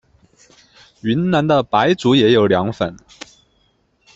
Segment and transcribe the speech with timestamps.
[1.01, 2.97] 云南的白族也有凉粉。